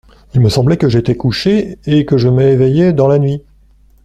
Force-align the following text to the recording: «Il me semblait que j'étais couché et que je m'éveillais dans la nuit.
«Il 0.33 0.41
me 0.41 0.49
semblait 0.49 0.77
que 0.77 0.89
j'étais 0.89 1.15
couché 1.15 1.77
et 1.85 2.07
que 2.07 2.17
je 2.17 2.27
m'éveillais 2.27 2.91
dans 2.91 3.07
la 3.07 3.19
nuit. 3.19 3.43